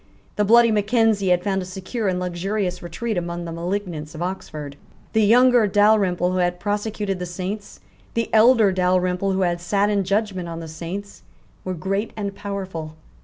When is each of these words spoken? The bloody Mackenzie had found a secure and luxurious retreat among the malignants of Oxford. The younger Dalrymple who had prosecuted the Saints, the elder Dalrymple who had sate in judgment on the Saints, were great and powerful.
The 0.35 0.43
bloody 0.43 0.71
Mackenzie 0.71 1.27
had 1.29 1.43
found 1.43 1.61
a 1.61 1.63
secure 1.65 2.07
and 2.07 2.19
luxurious 2.19 2.81
retreat 2.81 3.19
among 3.19 3.45
the 3.45 3.51
malignants 3.51 4.15
of 4.15 4.21
Oxford. 4.23 4.75
The 5.13 5.21
younger 5.23 5.67
Dalrymple 5.67 6.31
who 6.31 6.39
had 6.39 6.59
prosecuted 6.59 7.19
the 7.19 7.27
Saints, 7.27 7.81
the 8.15 8.27
elder 8.33 8.71
Dalrymple 8.71 9.33
who 9.33 9.41
had 9.41 9.61
sate 9.61 9.91
in 9.91 10.03
judgment 10.03 10.49
on 10.49 10.59
the 10.59 10.67
Saints, 10.67 11.21
were 11.63 11.75
great 11.75 12.13
and 12.17 12.33
powerful. 12.33 12.95